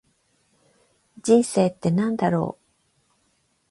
[1.21, 2.63] 人生って何だろう。